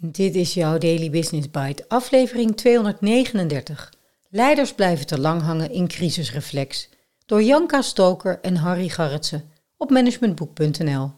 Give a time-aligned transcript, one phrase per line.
[0.00, 3.92] Dit is jouw Daily Business Bite, aflevering 239.
[4.30, 6.88] Leiders blijven te lang hangen in crisisreflex.
[7.26, 11.10] Door Janka Stoker en Harry Garretsen op managementboek.nl.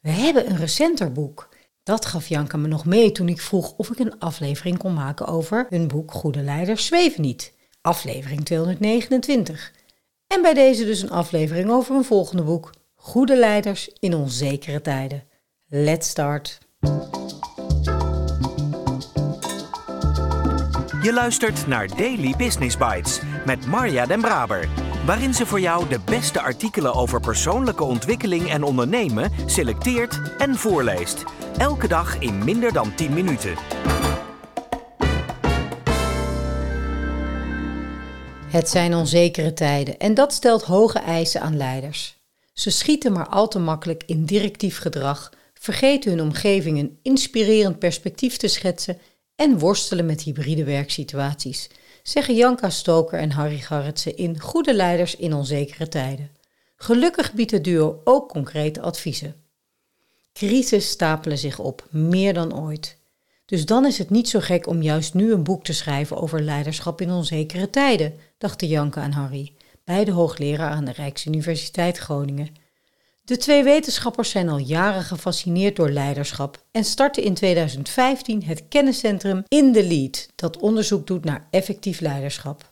[0.00, 1.48] We hebben een recenter boek.
[1.82, 5.26] Dat gaf Janka me nog mee toen ik vroeg of ik een aflevering kon maken
[5.26, 7.52] over hun boek Goede Leiders Zweven niet.
[7.80, 9.72] Aflevering 229.
[10.26, 12.70] En bij deze dus een aflevering over een volgende boek.
[12.94, 15.24] Goede Leiders in onzekere tijden.
[15.66, 16.58] Let's start.
[21.02, 24.68] Je luistert naar Daily Business Bites met Marja Den Braber,
[25.06, 31.24] waarin ze voor jou de beste artikelen over persoonlijke ontwikkeling en ondernemen selecteert en voorleest.
[31.58, 33.54] Elke dag in minder dan 10 minuten.
[38.46, 42.16] Het zijn onzekere tijden en dat stelt hoge eisen aan leiders.
[42.52, 48.36] Ze schieten maar al te makkelijk in directief gedrag, vergeten hun omgeving een inspirerend perspectief
[48.36, 48.98] te schetsen
[49.40, 51.68] en worstelen met hybride werksituaties,
[52.02, 56.30] zeggen Janka Stoker en Harry Garretsen in Goede Leiders in Onzekere Tijden.
[56.76, 59.34] Gelukkig biedt het duo ook concrete adviezen.
[60.32, 62.96] Crises stapelen zich op, meer dan ooit.
[63.44, 66.42] Dus dan is het niet zo gek om juist nu een boek te schrijven over
[66.42, 69.52] leiderschap in onzekere tijden, dachten Janka en Harry,
[69.84, 72.54] beide hoogleraar aan de Rijksuniversiteit Groningen.
[73.30, 79.44] De twee wetenschappers zijn al jaren gefascineerd door leiderschap en starten in 2015 het kenniscentrum
[79.48, 82.68] In the Lead, dat onderzoek doet naar effectief leiderschap.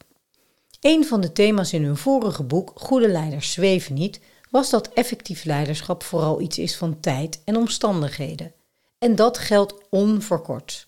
[0.81, 4.20] Een van de thema's in hun vorige boek, Goede leiders zweven niet,
[4.51, 8.53] was dat effectief leiderschap vooral iets is van tijd en omstandigheden.
[8.98, 10.86] En dat geldt onverkort.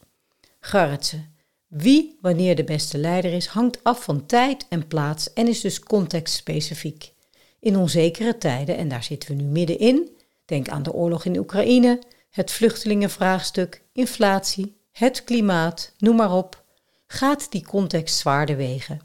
[0.60, 1.34] Garretsen.
[1.66, 5.80] Wie wanneer de beste leider is, hangt af van tijd en plaats en is dus
[5.80, 7.12] contextspecifiek.
[7.60, 10.08] In onzekere tijden, en daar zitten we nu middenin,
[10.44, 16.64] denk aan de oorlog in Oekraïne, het vluchtelingenvraagstuk, inflatie, het klimaat, noem maar op,
[17.06, 19.00] gaat die context zwaarder wegen.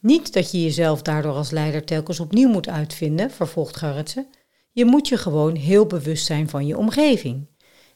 [0.00, 4.26] Niet dat je jezelf daardoor als leider telkens opnieuw moet uitvinden, vervolgt Garretsen.
[4.72, 7.46] Je moet je gewoon heel bewust zijn van je omgeving.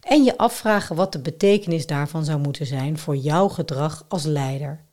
[0.01, 4.85] En je afvragen wat de betekenis daarvan zou moeten zijn voor jouw gedrag als leider.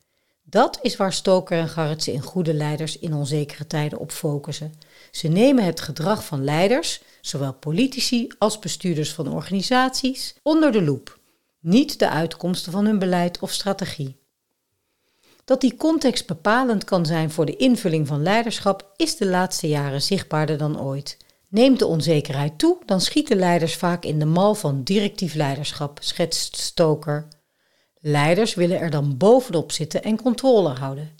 [0.44, 4.74] Dat is waar Stoker en Garretsen in Goede Leiders in Onzekere Tijden op focussen.
[5.12, 11.20] Ze nemen het gedrag van leiders, zowel politici als bestuurders van organisaties, onder de loep,
[11.59, 14.18] niet de uitkomsten van hun beleid of strategie.
[15.46, 20.02] Dat die context bepalend kan zijn voor de invulling van leiderschap is de laatste jaren
[20.02, 21.18] zichtbaarder dan ooit.
[21.47, 26.58] Neemt de onzekerheid toe, dan schieten leiders vaak in de mal van directief leiderschap, schetst
[26.58, 27.28] Stoker.
[28.00, 31.12] Leiders willen er dan bovenop zitten en controle houden.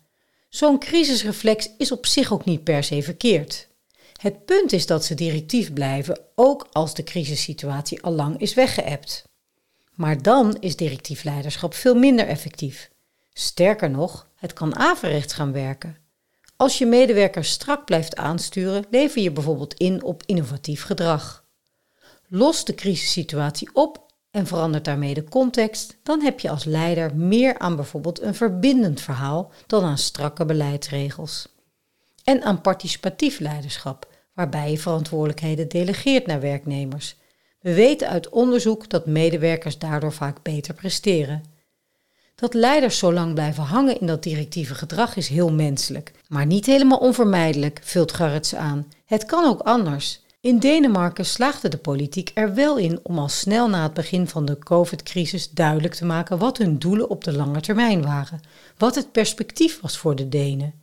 [0.50, 3.69] Zo'n crisisreflex is op zich ook niet per se verkeerd.
[4.20, 9.24] Het punt is dat ze directief blijven, ook als de crisissituatie al lang is weggeëpt.
[9.94, 12.90] Maar dan is directief leiderschap veel minder effectief.
[13.34, 15.98] Sterker nog, het kan averechts gaan werken.
[16.56, 21.46] Als je medewerkers strak blijft aansturen, lever je bijvoorbeeld in op innovatief gedrag.
[22.28, 27.60] Los de crisissituatie op en verandert daarmee de context, dan heb je als leider meer
[27.60, 31.48] aan bijvoorbeeld een verbindend verhaal dan aan strakke beleidsregels.
[32.30, 37.16] En aan participatief leiderschap, waarbij je verantwoordelijkheden delegeert naar werknemers.
[37.60, 41.44] We weten uit onderzoek dat medewerkers daardoor vaak beter presteren.
[42.36, 46.66] Dat leiders zo lang blijven hangen in dat directieve gedrag is heel menselijk, maar niet
[46.66, 48.88] helemaal onvermijdelijk, vult Garrets aan.
[49.06, 50.22] Het kan ook anders.
[50.42, 54.46] In Denemarken slaagde de politiek er wel in om al snel na het begin van
[54.46, 58.40] de COVID-crisis duidelijk te maken wat hun doelen op de lange termijn waren,
[58.78, 60.79] wat het perspectief was voor de Denen.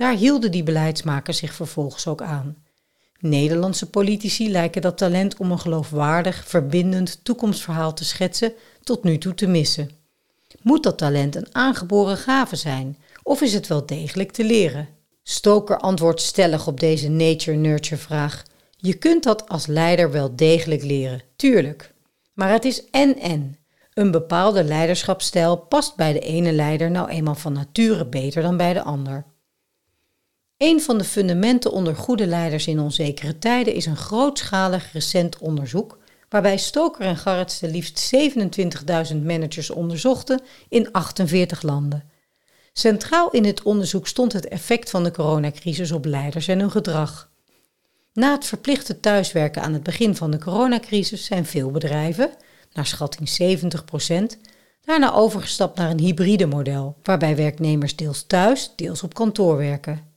[0.00, 2.56] Daar hielden die beleidsmakers zich vervolgens ook aan.
[3.18, 8.52] Nederlandse politici lijken dat talent om een geloofwaardig, verbindend toekomstverhaal te schetsen
[8.82, 9.90] tot nu toe te missen.
[10.62, 14.88] Moet dat talent een aangeboren gave zijn, of is het wel degelijk te leren?
[15.22, 18.42] Stoker antwoordt stellig op deze nature-nurture vraag.
[18.76, 21.92] Je kunt dat als leider wel degelijk leren, tuurlijk.
[22.32, 23.58] Maar het is en-en.
[23.94, 28.72] Een bepaalde leiderschapsstijl past bij de ene leider nou eenmaal van nature beter dan bij
[28.72, 29.24] de ander.
[30.60, 35.98] Een van de fundamenten onder goede leiders in onzekere tijden is een grootschalig recent onderzoek
[36.28, 38.12] waarbij Stoker en Garrets de liefst
[39.12, 42.10] 27.000 managers onderzochten in 48 landen.
[42.72, 47.30] Centraal in het onderzoek stond het effect van de coronacrisis op leiders en hun gedrag.
[48.12, 52.30] Na het verplichte thuiswerken aan het begin van de coronacrisis zijn veel bedrijven,
[52.72, 53.58] naar schatting
[54.36, 54.38] 70%
[54.84, 60.09] daarna overgestapt naar een hybride model, waarbij werknemers deels thuis, deels op kantoor werken.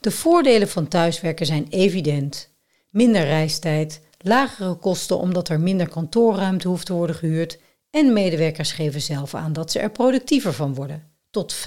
[0.00, 2.50] De voordelen van thuiswerken zijn evident.
[2.90, 7.58] Minder reistijd, lagere kosten omdat er minder kantoorruimte hoeft te worden gehuurd
[7.90, 11.02] En medewerkers geven zelf aan dat ze er productiever van worden.
[11.30, 11.58] Tot 5%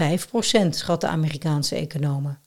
[0.69, 2.39] schat de Amerikaanse economen.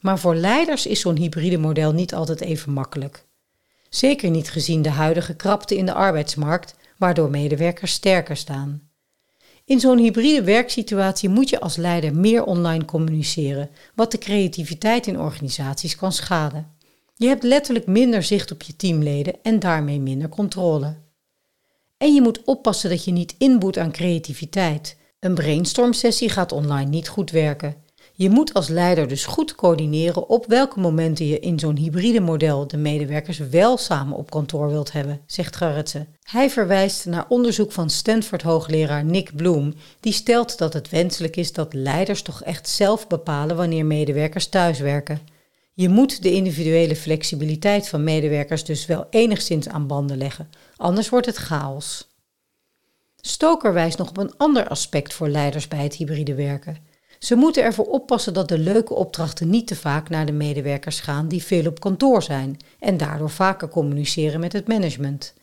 [0.00, 3.26] Maar voor leiders is zo'n hybride model niet altijd even makkelijk.
[3.88, 8.89] Zeker niet gezien de huidige krapte in de arbeidsmarkt, waardoor medewerkers sterker staan.
[9.70, 15.20] In zo'n hybride werksituatie moet je als leider meer online communiceren, wat de creativiteit in
[15.20, 16.70] organisaties kan schaden.
[17.14, 20.96] Je hebt letterlijk minder zicht op je teamleden en daarmee minder controle.
[21.96, 24.96] En je moet oppassen dat je niet inboet aan creativiteit.
[25.20, 27.74] Een brainstormsessie gaat online niet goed werken.
[28.20, 32.66] Je moet als leider dus goed coördineren op welke momenten je in zo'n hybride model
[32.66, 36.08] de medewerkers wel samen op kantoor wilt hebben, zegt Garretsen.
[36.22, 41.74] Hij verwijst naar onderzoek van Stanford-hoogleraar Nick Bloom, die stelt dat het wenselijk is dat
[41.74, 45.20] leiders toch echt zelf bepalen wanneer medewerkers thuiswerken.
[45.74, 51.26] Je moet de individuele flexibiliteit van medewerkers dus wel enigszins aan banden leggen, anders wordt
[51.26, 52.08] het chaos.
[53.20, 56.89] Stoker wijst nog op een ander aspect voor leiders bij het hybride werken.
[57.20, 61.28] Ze moeten ervoor oppassen dat de leuke opdrachten niet te vaak naar de medewerkers gaan
[61.28, 65.34] die veel op kantoor zijn en daardoor vaker communiceren met het management.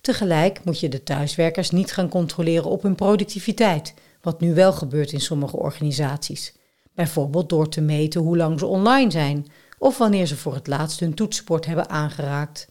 [0.00, 5.12] Tegelijk moet je de thuiswerkers niet gaan controleren op hun productiviteit, wat nu wel gebeurt
[5.12, 6.54] in sommige organisaties.
[6.94, 9.46] Bijvoorbeeld door te meten hoe lang ze online zijn
[9.78, 12.68] of wanneer ze voor het laatst hun toetsenbord hebben aangeraakt.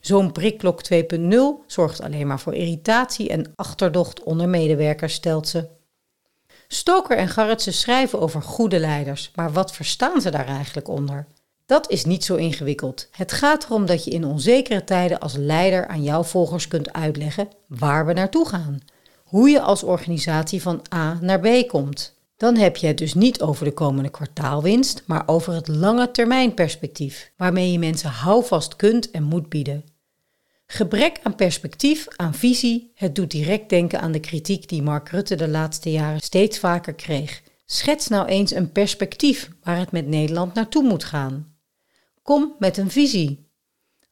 [0.00, 1.30] Zo'n prikklok 2.0
[1.66, 5.80] zorgt alleen maar voor irritatie en achterdocht onder medewerkers, stelt ze.
[6.74, 11.26] Stoker en Garretsen schrijven over goede leiders, maar wat verstaan ze daar eigenlijk onder?
[11.66, 13.08] Dat is niet zo ingewikkeld.
[13.10, 17.48] Het gaat erom dat je in onzekere tijden als leider aan jouw volgers kunt uitleggen
[17.66, 18.80] waar we naartoe gaan.
[19.24, 22.14] Hoe je als organisatie van A naar B komt.
[22.36, 26.54] Dan heb je het dus niet over de komende kwartaalwinst, maar over het lange termijn
[26.54, 29.84] perspectief, waarmee je mensen houvast kunt en moet bieden.
[30.74, 35.34] Gebrek aan perspectief, aan visie, het doet direct denken aan de kritiek die Mark Rutte
[35.34, 37.42] de laatste jaren steeds vaker kreeg.
[37.66, 41.56] Schets nou eens een perspectief waar het met Nederland naartoe moet gaan.
[42.22, 43.50] Kom met een visie.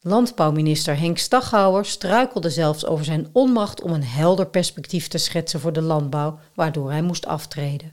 [0.01, 5.73] Landbouwminister Henk Staghouwer struikelde zelfs over zijn onmacht om een helder perspectief te schetsen voor
[5.73, 7.93] de landbouw, waardoor hij moest aftreden.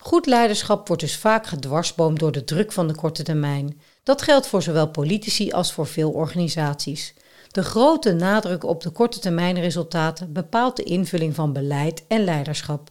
[0.00, 3.80] Goed leiderschap wordt dus vaak gedwarsboomd door de druk van de korte termijn.
[4.02, 7.14] Dat geldt voor zowel politici als voor veel organisaties.
[7.56, 12.90] De grote nadruk op de korte termijn resultaten bepaalt de invulling van beleid en leiderschap.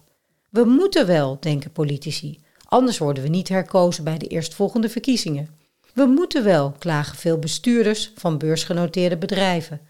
[0.49, 5.49] We moeten wel, denken politici, anders worden we niet herkozen bij de eerstvolgende verkiezingen.
[5.93, 9.81] We moeten wel, klagen veel bestuurders van beursgenoteerde bedrijven.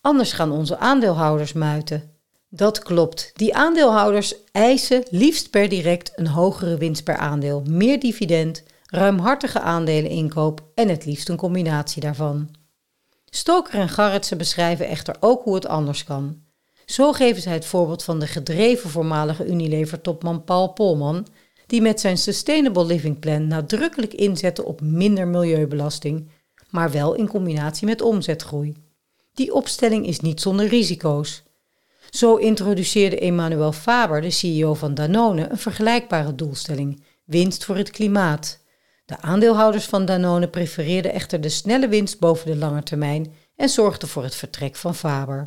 [0.00, 2.10] Anders gaan onze aandeelhouders muiten.
[2.48, 3.30] Dat klopt.
[3.34, 10.60] Die aandeelhouders eisen liefst per direct een hogere winst per aandeel, meer dividend, ruimhartige aandeleninkoop
[10.74, 12.59] en het liefst een combinatie daarvan.
[13.30, 16.42] Stoker en Garretsen beschrijven echter ook hoe het anders kan.
[16.86, 21.26] Zo geven zij het voorbeeld van de gedreven voormalige Unilever-topman Paul Polman,
[21.66, 26.28] die met zijn Sustainable Living Plan nadrukkelijk inzette op minder milieubelasting,
[26.70, 28.76] maar wel in combinatie met omzetgroei.
[29.34, 31.42] Die opstelling is niet zonder risico's.
[32.10, 38.59] Zo introduceerde Emmanuel Faber, de CEO van Danone, een vergelijkbare doelstelling: winst voor het klimaat.
[39.10, 44.08] De aandeelhouders van Danone prefereerden echter de snelle winst boven de lange termijn en zorgden
[44.08, 45.46] voor het vertrek van Faber.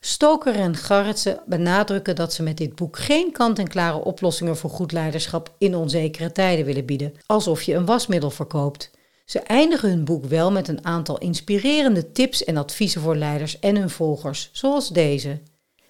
[0.00, 5.54] Stoker en Garretsen benadrukken dat ze met dit boek geen kant-en-klare oplossingen voor goed leiderschap
[5.58, 8.90] in onzekere tijden willen bieden, alsof je een wasmiddel verkoopt.
[9.24, 13.76] Ze eindigen hun boek wel met een aantal inspirerende tips en adviezen voor leiders en
[13.76, 15.40] hun volgers, zoals deze.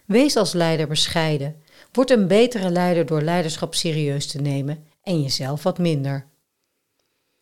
[0.07, 1.57] Wees als leider bescheiden.
[1.93, 6.35] Word een betere leider door leiderschap serieus te nemen en jezelf wat minder.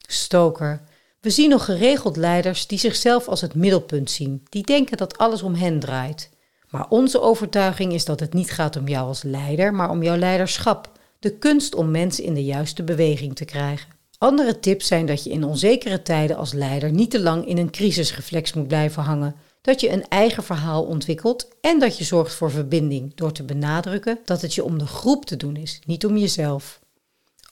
[0.07, 0.81] Stoker.
[1.21, 5.43] We zien nog geregeld leiders die zichzelf als het middelpunt zien, die denken dat alles
[5.43, 6.31] om hen draait.
[6.71, 10.17] Maar onze overtuiging is dat het niet gaat om jou als leider, maar om jouw
[10.17, 13.93] leiderschap, de kunst om mensen in de juiste beweging te krijgen.
[14.19, 17.71] Andere tips zijn dat je in onzekere tijden als leider niet te lang in een
[17.71, 22.51] crisisreflex moet blijven hangen, dat je een eigen verhaal ontwikkelt en dat je zorgt voor
[22.51, 26.17] verbinding door te benadrukken dat het je om de groep te doen is, niet om
[26.17, 26.81] jezelf.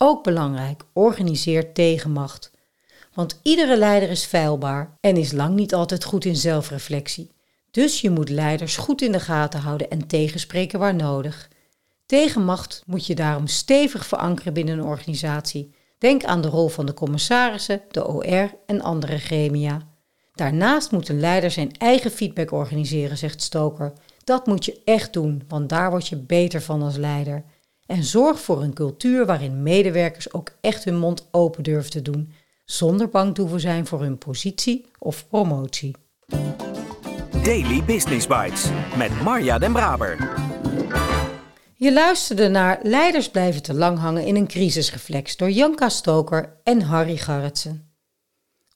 [0.04, 2.50] Ook belangrijk, organiseer tegenmacht.
[3.14, 7.30] Want iedere leider is feilbaar en is lang niet altijd goed in zelfreflectie.
[7.70, 11.48] Dus je moet leiders goed in de gaten houden en tegenspreken waar nodig.
[12.06, 15.74] Tegenmacht moet je daarom stevig verankeren binnen een organisatie.
[15.98, 19.88] Denk aan de rol van de commissarissen, de OR en andere gremia.
[20.34, 23.92] Daarnaast moet een leider zijn eigen feedback organiseren, zegt Stoker.
[24.24, 27.44] Dat moet je echt doen, want daar word je beter van als leider.
[27.86, 32.32] En zorg voor een cultuur waarin medewerkers ook echt hun mond open durven te doen,
[32.64, 35.96] zonder bang te hoeven zijn voor hun positie of promotie.
[37.42, 38.64] Daily Business Bites
[38.96, 40.40] met Marja Den Braber.
[41.74, 46.80] Je luisterde naar Leiders blijven te lang hangen in een crisisreflex door Janka Stoker en
[46.80, 47.90] Harry Garretsen.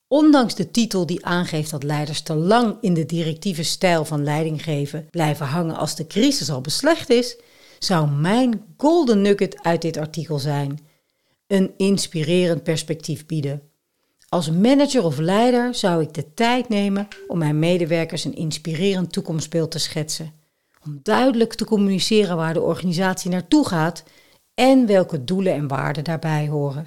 [0.08, 4.62] Ondanks de titel die aangeeft dat leiders te lang in de directieve stijl van leiding
[4.62, 7.36] geven blijven hangen als de crisis al beslecht is,
[7.78, 10.78] zou mijn golden nugget uit dit artikel zijn:
[11.46, 13.62] een inspirerend perspectief bieden.
[14.28, 19.70] Als manager of leider zou ik de tijd nemen om mijn medewerkers een inspirerend toekomstbeeld
[19.70, 20.32] te schetsen.
[20.84, 24.04] Om duidelijk te communiceren waar de organisatie naartoe gaat
[24.54, 26.86] en welke doelen en waarden daarbij horen.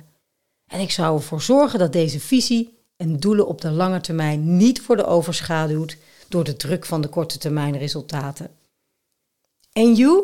[0.68, 4.86] En ik zou ervoor zorgen dat deze visie en doelen op de lange termijn niet
[4.86, 8.52] worden overschaduwd door de druk van de korte termijn resultaten.
[9.72, 10.24] En you?